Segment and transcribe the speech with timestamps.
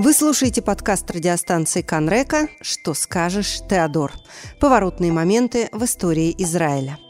[0.00, 4.12] Вы слушаете подкаст радиостанции Канрека «Что скажешь, Теодор?»
[4.60, 7.00] Поворотные моменты в истории Израиля.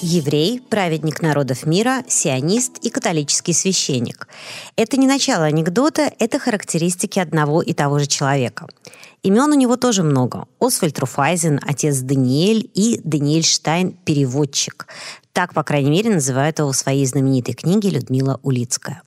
[0.00, 4.28] Еврей, праведник народов мира, сионист и католический священник.
[4.76, 8.68] Это не начало анекдота, это характеристики одного и того же человека.
[9.24, 10.46] Имен у него тоже много.
[10.60, 14.86] Освальд Руфайзен, отец Даниэль и Даниэль Штайн– переводчик.
[15.32, 19.02] Так, по крайней мере, называет его в своей знаменитой книге Людмила Улицкая.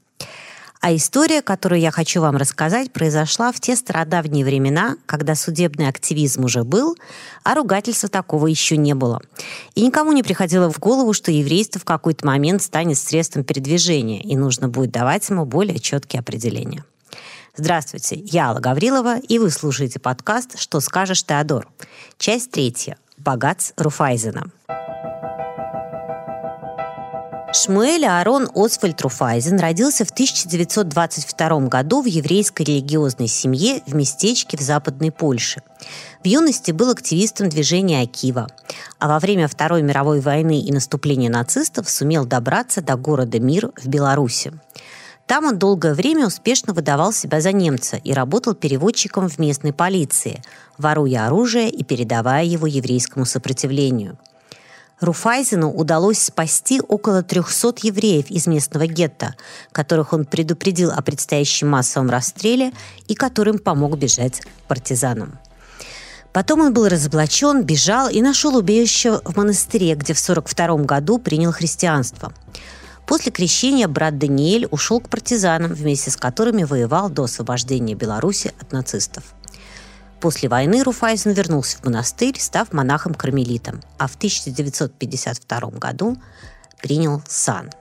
[0.81, 6.45] А история, которую я хочу вам рассказать, произошла в те стародавние времена, когда судебный активизм
[6.45, 6.97] уже был,
[7.43, 9.21] а ругательства такого еще не было.
[9.75, 14.35] И никому не приходило в голову, что еврейство в какой-то момент станет средством передвижения, и
[14.35, 16.83] нужно будет давать ему более четкие определения.
[17.55, 21.67] Здравствуйте, я Алла Гаврилова, и вы слушаете подкаст «Что скажешь, Теодор?»
[22.17, 22.97] Часть третья.
[23.17, 24.49] Богатс Руфайзена.
[27.53, 34.61] Шмуэль Аарон Освальд Руфайзен родился в 1922 году в еврейской религиозной семье в местечке в
[34.61, 35.61] Западной Польше.
[36.23, 38.47] В юности был активистом движения Акива,
[38.99, 43.85] а во время Второй мировой войны и наступления нацистов сумел добраться до города Мир в
[43.85, 44.53] Беларуси.
[45.25, 50.41] Там он долгое время успешно выдавал себя за немца и работал переводчиком в местной полиции,
[50.77, 54.17] воруя оружие и передавая его еврейскому сопротивлению–
[55.01, 59.35] Руфайзену удалось спасти около 300 евреев из местного гетто,
[59.71, 62.71] которых он предупредил о предстоящем массовом расстреле
[63.07, 65.39] и которым помог бежать партизанам.
[66.33, 71.51] Потом он был разоблачен, бежал и нашел убежище в монастыре, где в 1942 году принял
[71.51, 72.31] христианство.
[73.07, 78.71] После крещения брат Даниэль ушел к партизанам, вместе с которыми воевал до освобождения Беларуси от
[78.71, 79.23] нацистов.
[80.21, 86.15] После войны Руфайзен вернулся в монастырь, став монахом-кармелитом, а в 1952 году
[86.79, 87.71] принял сан.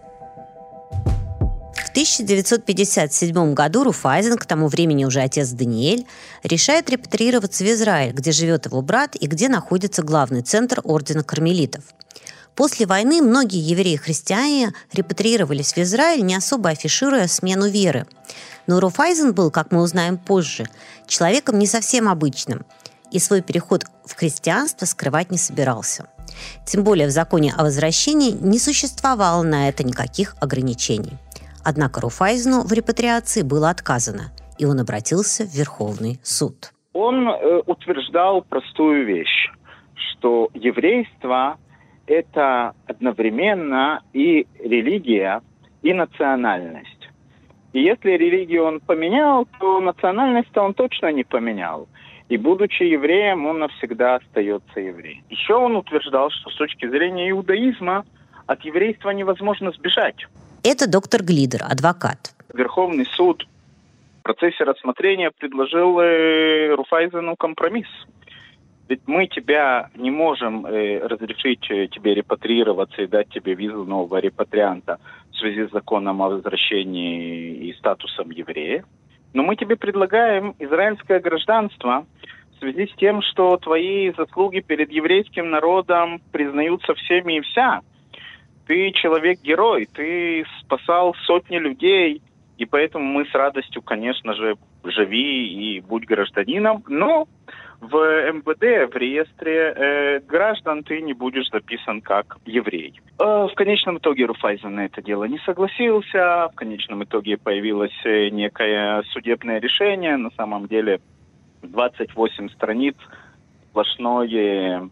[1.75, 6.07] В 1957 году Руфайзен, к тому времени уже отец Даниэль,
[6.43, 11.85] решает репатриироваться в Израиль, где живет его брат и где находится главный центр ордена кармелитов.
[12.61, 18.05] После войны многие евреи-христиане репатриировались в Израиль, не особо афишируя смену веры.
[18.67, 20.67] Но Руфайзен был, как мы узнаем позже,
[21.07, 22.67] человеком не совсем обычным
[23.11, 26.11] и свой переход в христианство скрывать не собирался.
[26.67, 31.15] Тем более в законе о возвращении не существовало на это никаких ограничений.
[31.65, 36.75] Однако Руфайзену в репатриации было отказано, и он обратился в Верховный суд.
[36.93, 39.49] Он э, утверждал простую вещь,
[39.95, 41.57] что еврейство–
[42.11, 45.43] это одновременно и религия,
[45.83, 47.09] и национальность.
[47.73, 51.89] И если религию он поменял, то национальность он точно не поменял.
[52.29, 55.23] И будучи евреем, он навсегда остается евреем.
[55.31, 58.05] Еще он утверждал, что с точки зрения иудаизма
[58.47, 60.27] от еврейства невозможно сбежать.
[60.65, 62.35] Это доктор Глидер, адвокат.
[62.53, 63.47] Верховный суд
[64.19, 67.89] в процессе рассмотрения предложил э, Руфайзену компромисс.
[68.91, 74.17] Ведь мы тебя не можем э, разрешить э, тебе репатрироваться и дать тебе визу нового
[74.17, 74.99] репатрианта
[75.31, 78.85] в связи с законом о возвращении и статусом еврея.
[79.33, 82.05] Но мы тебе предлагаем израильское гражданство
[82.57, 87.83] в связи с тем, что твои заслуги перед еврейским народом признаются всеми и вся.
[88.67, 92.23] Ты человек-герой, ты спасал сотни людей,
[92.59, 97.29] и поэтому мы с радостью, конечно же, живи и будь гражданином, но
[97.81, 103.01] в МВД, в реестре э, граждан ты не будешь записан как еврей.
[103.19, 106.49] Э, в конечном итоге Руфайзен на это дело не согласился.
[106.53, 110.19] В конечном итоге появилось э, некое судебное решение.
[110.19, 111.01] На самом деле
[111.63, 112.97] 28 страниц
[113.71, 114.91] сплошное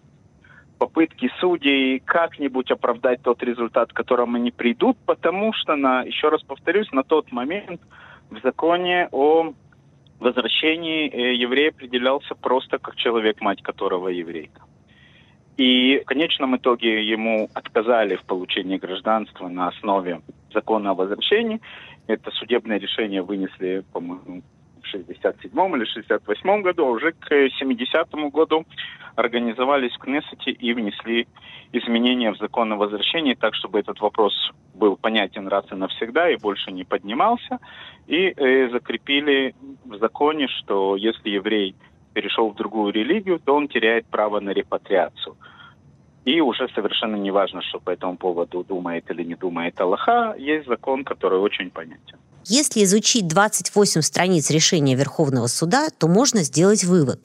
[0.78, 6.42] попытки судей как-нибудь оправдать тот результат, к которому они придут, потому что, на, еще раз
[6.42, 7.80] повторюсь, на тот момент
[8.30, 9.52] в законе о
[10.20, 14.62] возвращении э, еврей определялся просто как человек, мать которого еврейка.
[15.56, 20.20] И в конечном итоге ему отказали в получении гражданства на основе
[20.54, 21.60] закона о возвращении.
[22.06, 24.42] Это судебное решение вынесли, по-моему,
[24.80, 28.64] в 67 или 68 году, а уже к 70 году
[29.16, 31.26] организовались в Кнессете и внесли
[31.72, 34.32] изменения в закон о возвращении так, чтобы этот вопрос
[34.78, 37.58] был понятен раз и навсегда и больше не поднимался.
[38.06, 39.54] И э, закрепили
[39.84, 41.74] в законе, что если еврей
[42.14, 45.36] перешел в другую религию, то он теряет право на репатриацию.
[46.24, 50.66] И уже совершенно не важно, что по этому поводу думает или не думает Аллаха, есть
[50.66, 52.18] закон, который очень понятен.
[52.44, 57.20] Если изучить 28 страниц решения Верховного суда, то можно сделать вывод.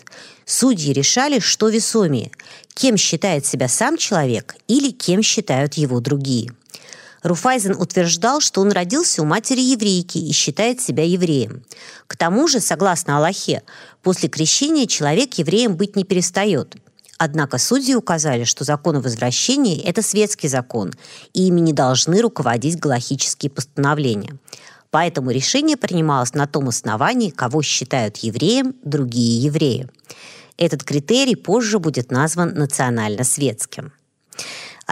[0.45, 2.31] Судьи решали, что весомее–
[2.73, 6.51] кем считает себя сам человек или кем считают его другие.
[7.23, 11.63] Руфайзен утверждал, что он родился у матери еврейки и считает себя евреем.
[12.07, 13.63] К тому же, согласно Аллахе,
[14.01, 16.75] после крещения человек евреем быть не перестает.
[17.17, 20.91] Однако судьи указали, что закон о возвращении– это светский закон,
[21.33, 24.37] и ими не должны руководить галахические постановления.
[24.91, 29.87] Поэтому решение принималось на том основании, кого считают евреем другие евреи.
[30.57, 33.93] Этот критерий позже будет назван национально-светским.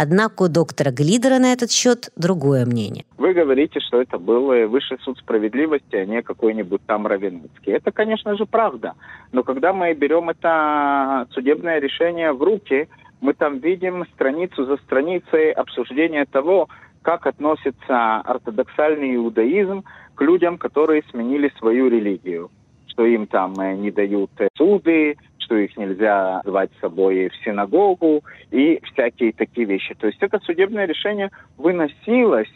[0.03, 3.05] Однако у доктора Глидера на этот счет другое мнение.
[3.19, 7.73] Вы говорите, что это был высший суд справедливости, а не какой-нибудь там Равенецкий.
[7.73, 8.95] Это, конечно же, правда.
[9.31, 12.89] Но когда мы берем это судебное решение в руки,
[13.21, 16.67] мы там видим страницу за страницей обсуждения того,
[17.03, 19.83] как относится ортодоксальный иудаизм
[20.15, 22.49] к людям, которые сменили свою религию.
[22.87, 25.15] Что им там э, не дают суды,
[25.51, 29.93] что их нельзя звать с собой в синагогу и всякие такие вещи.
[29.95, 32.47] То есть это судебное решение выносилось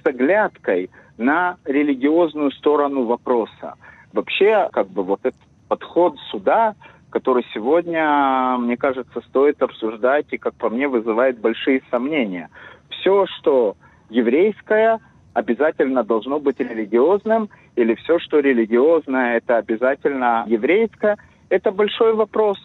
[0.00, 3.74] с оглядкой на религиозную сторону вопроса.
[4.12, 6.76] Вообще, как бы вот этот подход суда,
[7.10, 12.50] который сегодня, мне кажется, стоит обсуждать и, как по мне, вызывает большие сомнения.
[12.90, 13.74] Все, что
[14.10, 15.00] еврейское,
[15.34, 21.16] обязательно должно быть религиозным, или все, что религиозное, это обязательно еврейское–
[21.50, 22.58] это большой вопрос.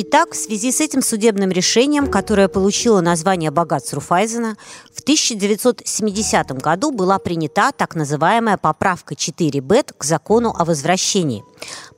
[0.00, 4.56] Итак, в связи с этим судебным решением, которое получило название «Богатство Руфайзена»,
[4.92, 11.42] в 1970 году была принята так называемая поправка 4 бет к закону о возвращении.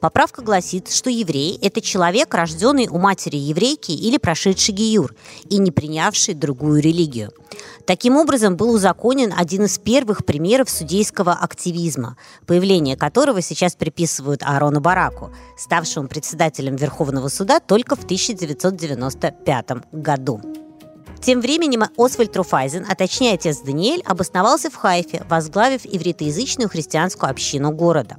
[0.00, 5.14] Поправка гласит, что еврей– это человек, рожденный у матери еврейки или прошедший гиюр
[5.48, 7.30] и не принявший другую религию.
[7.86, 12.16] Таким образом, был узаконен один из первых примеров судейского активизма,
[12.46, 20.40] появление которого сейчас приписывают Аарону Бараку, ставшему председателем Верховного суда только в 1995 году.
[21.20, 27.72] Тем временем Освальд Руфайзен, а точнее отец Даниэль, обосновался в Хайфе, возглавив ивритоязычную христианскую общину
[27.72, 28.16] города.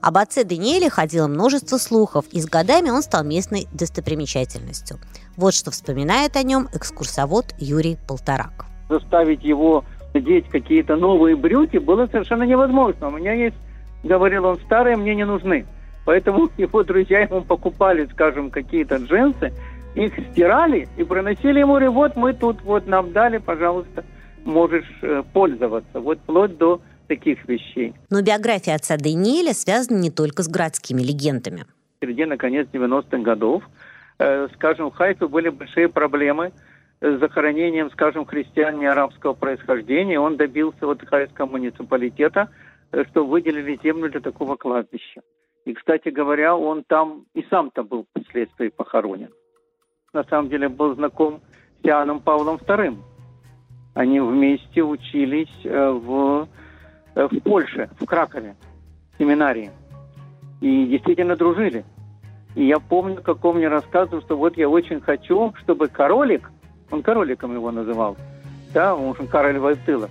[0.00, 4.98] Об отце Даниэле ходило множество слухов, и с годами он стал местной достопримечательностью.
[5.36, 8.66] Вот что вспоминает о нем экскурсовод Юрий Полторак.
[8.88, 9.84] Заставить его
[10.14, 13.08] надеть какие-то новые брюки было совершенно невозможно.
[13.08, 13.56] У меня есть,
[14.04, 15.66] говорил он, старые мне не нужны.
[16.04, 19.52] Поэтому его друзья ему покупали, скажем, какие-то джинсы,
[19.94, 24.04] их стирали и приносили ему, и вот мы тут вот нам дали, пожалуйста,
[24.44, 26.00] можешь э, пользоваться.
[26.00, 27.94] Вот вплоть до таких вещей.
[28.10, 31.64] Но биография отца Даниэля связана не только с городскими легендами.
[32.00, 33.62] В середине, конец 90-х годов,
[34.18, 36.52] э, скажем, в Хайфе были большие проблемы
[37.00, 40.18] с захоронением, скажем, христиан не арабского происхождения.
[40.18, 42.48] Он добился вот хайфского муниципалитета,
[42.92, 45.20] э, что выделили землю для такого кладбища.
[45.66, 49.30] И, кстати говоря, он там и сам-то был впоследствии похоронен
[50.14, 51.40] на самом деле был знаком
[51.82, 52.96] с Иоанном Павлом II.
[53.94, 56.48] Они вместе учились э, в,
[57.14, 58.56] э, в Польше, в Кракове,
[59.14, 59.70] в семинарии.
[60.60, 61.84] И действительно дружили.
[62.54, 66.50] И я помню, как он мне рассказывал, что вот я очень хочу, чтобы королик,
[66.90, 68.16] он короликом его называл,
[68.72, 70.08] да, он же король Войтыла,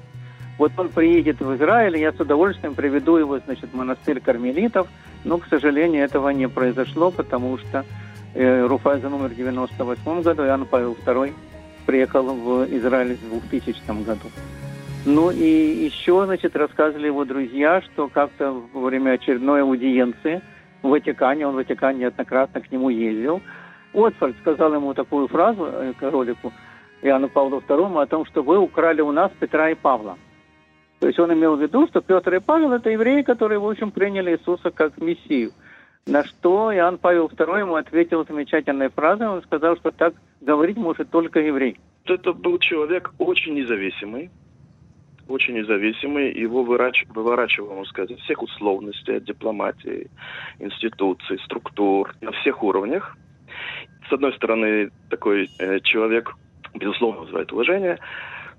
[0.58, 4.88] вот он приедет в Израиль, я с удовольствием приведу его, значит, в монастырь кармелитов,
[5.24, 7.86] но, к сожалению, этого не произошло, потому что
[8.36, 11.34] Э, Руфайза номер 98 году, Иоанн Павел II
[11.86, 14.28] приехал в Израиль в 2000 году.
[15.06, 20.42] Ну и еще, значит, рассказывали его друзья, что как-то во время очередной аудиенции
[20.82, 23.42] в Ватикане, он в Ватикане неоднократно к нему ездил,
[23.94, 26.52] Отфорд сказал ему такую фразу, э, королику
[27.04, 30.18] Иоанну Павлу II, о том, что вы украли у нас Петра и Павла.
[31.00, 33.92] То есть он имел в виду, что Петр и Павел– это евреи, которые, в общем,
[33.92, 35.52] приняли Иисуса как Мессию.
[36.06, 39.28] На что Иоанн Павел II ему ответил замечательной фразой.
[39.28, 41.80] Он сказал, что так говорить может только еврей.
[42.06, 44.30] Это был человек очень независимый,
[45.30, 46.34] очень независимый.
[46.34, 47.06] Его вырач...
[47.08, 50.10] выворачивал, можно сказать, всех условностей, дипломатии,
[50.60, 53.16] институций, структур, на всех уровнях.
[54.10, 56.36] С одной стороны, такой э, человек,
[56.74, 57.98] безусловно, вызывает уважение.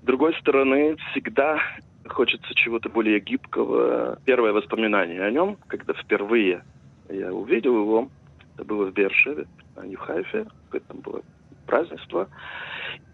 [0.01, 1.59] С другой стороны, всегда
[2.07, 4.17] хочется чего-то более гибкого.
[4.25, 6.63] Первое воспоминание о нем, когда впервые
[7.09, 8.09] я увидел его,
[8.55, 9.47] это было в Бершеве,
[9.83, 10.45] не в Хайфе,
[10.87, 11.21] там было
[11.65, 12.29] празднество.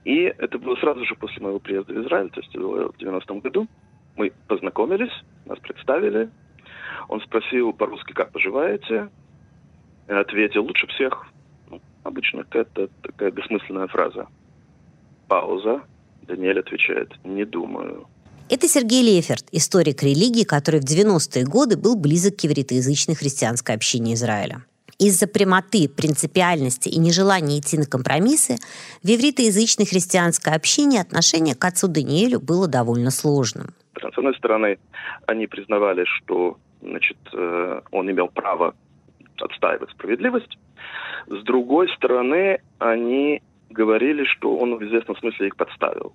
[0.03, 3.67] И это было сразу же после моего приезда в Израиль, то есть в 90-м году.
[4.15, 5.11] Мы познакомились,
[5.45, 6.29] нас представили.
[7.07, 9.09] Он спросил по-русски, как поживаете.
[10.07, 11.27] Я ответил, лучше всех.
[11.69, 14.27] Ну, обычно это такая бессмысленная фраза.
[15.27, 15.81] Пауза.
[16.23, 18.07] Даниэль отвечает, не думаю.
[18.49, 24.13] Это Сергей Леферт, историк религии, который в 90-е годы был близок к евритоязычной христианской общине
[24.13, 24.63] Израиля.
[24.99, 28.57] Из-за прямоты, принципиальности и нежелания идти на компромиссы
[29.01, 33.73] в ивритоязычной христианской общине отношение к отцу Даниэлю было довольно сложным.
[33.95, 34.77] С одной стороны,
[35.27, 38.75] они признавали, что значит, э, он имел право
[39.39, 40.57] отстаивать справедливость.
[41.27, 46.13] С другой стороны, они говорили, что он в известном смысле их подставил.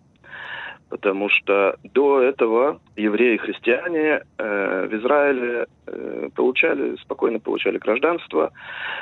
[0.88, 8.52] Потому что до этого евреи и христиане э, в Израиле э, получали, спокойно получали гражданство.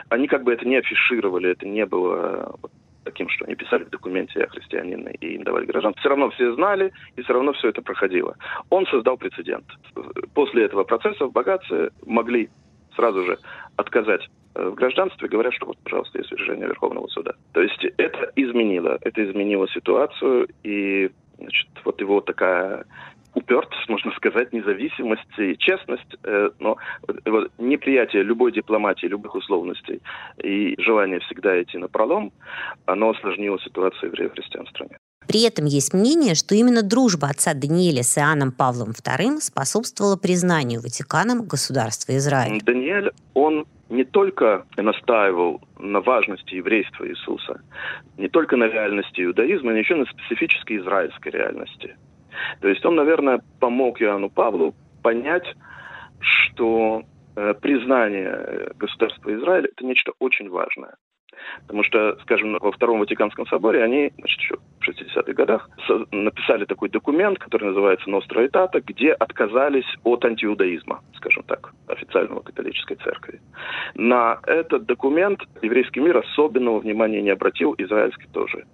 [0.09, 2.57] Они как бы это не афишировали, это не было
[3.05, 6.00] таким, что они писали в документе о христианине и им давали гражданство.
[6.00, 8.35] Все равно все знали, и все равно все это проходило.
[8.71, 9.67] Он создал прецедент.
[10.35, 12.49] После этого процесса в богатстве могли
[12.97, 13.38] сразу же
[13.76, 17.35] отказать э, в гражданстве, говорят, что вот, пожалуйста, есть решение Верховного суда.
[17.53, 22.85] То есть это изменило, это изменило ситуацию, и Значит, вот его такая
[23.35, 26.76] упертость, можно сказать, независимость и честность, э, но
[27.26, 30.00] вот, неприятие любой дипломатии, любых условностей
[30.43, 32.33] и желание всегда идти на пролом,
[32.87, 34.99] оно осложнило ситуацию евреев-христиан стране.
[35.26, 40.81] При этом есть мнение, что именно дружба отца Даниэля с Иоанном Павлом II способствовала признанию
[40.81, 42.62] Ватиканом государства Израиль.
[42.62, 47.61] Даниэль, он не только настаивал на важности еврейства Иисуса,
[48.16, 51.97] не только на реальности иудаизма, но еще на специфической израильской реальности.
[52.61, 55.47] То есть он, наверное, помог Иоанну Павлу понять,
[56.21, 57.02] что
[57.37, 60.95] э, признание государства Израиля– это нечто очень важное.
[61.62, 65.69] Потому что, скажем, во Втором Ватиканском соборе они, значит, еще в 60-х годах
[66.11, 72.97] написали такой документ, который называется «Ностра Этата», где отказались от антиудаизма, скажем так, официального католической
[72.97, 73.41] церкви.
[73.95, 78.64] На этот документ еврейский мир особенного внимания не обратил, израильский тоже.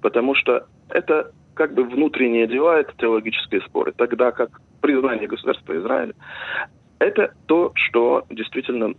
[0.00, 3.92] Потому что это как бы внутренние дела, это теологические споры.
[3.92, 6.14] Тогда как признание государства Израиля–
[6.98, 8.94] это то, что действительно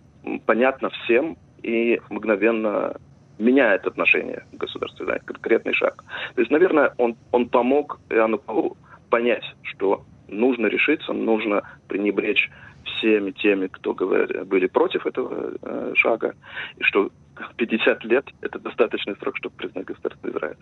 [0.46, 2.96] понятно всем и мгновенно
[3.40, 6.04] меняет отношение к государству, да, конкретный шаг.
[6.36, 8.78] То есть, наверное, он, он помог Иоанну Павлу
[9.10, 12.50] понять, что нужно решиться, нужно пренебречь
[12.84, 16.34] всеми теми, кто говорили, были против этого э, шага,
[16.78, 17.12] и что
[17.58, 20.58] 50 лет– это достаточный срок, чтобы признать государство Израиль.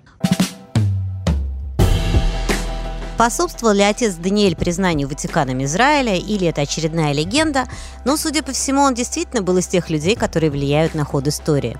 [3.15, 7.63] Способствовал ли отец Даниэль признанию Ватиканом Израиля, или это очередная легенда,
[8.03, 11.77] но, судя по всему, он действительно был из тех людей, которые влияют на ход истории.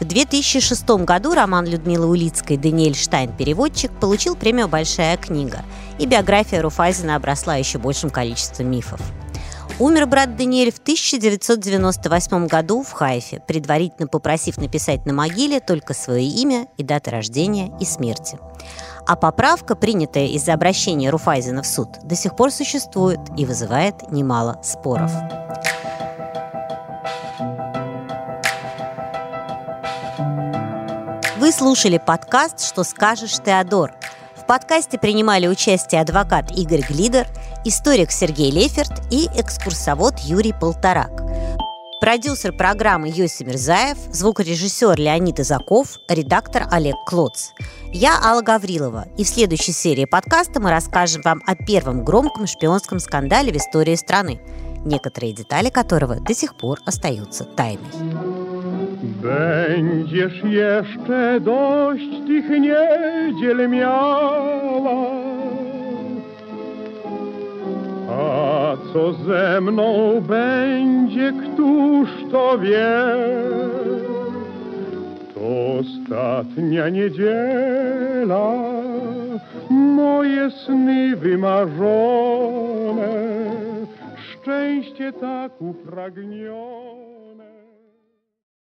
[0.00, 3.30] В 2006 году роман Людмилы Улицкой «Даниэль Штайн.
[3.32, 5.64] Переводчик» получил премию «Большая книга»,
[6.00, 9.00] и биография Руфайзена обросла еще большим количеством мифов.
[9.78, 16.26] Умер брат Даниэль в 1998 году в Хайфе, предварительно попросив написать на могиле только свое
[16.26, 18.38] имя и даты рождения и смерти.
[19.06, 24.60] А поправка, принятая из-за обращения Руфайзена в суд, до сих пор существует и вызывает немало
[24.62, 25.10] споров.
[31.38, 33.92] Вы слушали подкаст «Что скажешь, Теодор».
[34.36, 37.26] В подкасте принимали участие адвокат Игорь Глидер,
[37.64, 41.21] историк Сергей Леферт и экскурсовод Юрий Полторак.
[42.02, 47.52] Продюсер программы Йоси Мирзаев, звукорежиссер Леонид Изаков, редактор Олег Клоц.
[47.92, 52.98] Я Алла Гаврилова, и в следующей серии подкаста мы расскажем вам о первом громком шпионском
[52.98, 54.40] скандале в истории страны,
[54.84, 57.86] некоторые детали которого до сих пор остаются тайной.
[59.22, 65.22] Będziesz jeszcze dość tych niedziel miała
[68.76, 72.92] Co ze mną będzie, któż to wie?
[75.34, 75.40] To
[75.80, 78.52] ostatnia niedziela,
[79.70, 83.08] moje sny wymarzone,
[84.16, 87.11] szczęście tak upragnione.